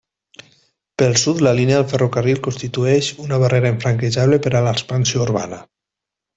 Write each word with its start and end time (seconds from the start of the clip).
Pel 1.01 1.11
sud 1.23 1.43
la 1.47 1.53
línia 1.59 1.77
del 1.81 1.85
ferrocarril 1.91 2.41
constitueix 2.49 3.11
una 3.27 3.41
barrera 3.45 3.73
infranquejable 3.77 4.43
per 4.47 4.57
a 4.61 4.65
l'expansió 4.71 5.25
urbana. 5.31 5.65